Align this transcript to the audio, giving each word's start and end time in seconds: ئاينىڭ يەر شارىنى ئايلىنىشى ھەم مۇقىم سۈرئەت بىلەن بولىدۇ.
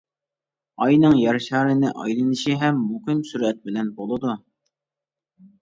ئاينىڭ 0.85 1.17
يەر 1.23 1.37
شارىنى 1.49 1.91
ئايلىنىشى 2.05 2.55
ھەم 2.63 2.81
مۇقىم 2.87 3.21
سۈرئەت 3.33 3.63
بىلەن 3.69 3.93
بولىدۇ. 4.01 4.35